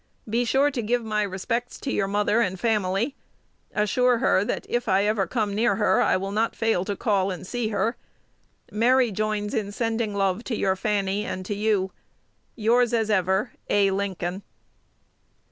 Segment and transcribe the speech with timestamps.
[0.27, 3.13] Be sure to give my respects to your mother and family:
[3.71, 7.29] assure her, that, if I ever come near her, I will not fail to call
[7.29, 7.97] and see her.
[8.71, 11.91] Mary joins in sending love to your Fanny and you.
[12.55, 13.91] Yours as ever, A.
[13.91, 14.41] Lincoln.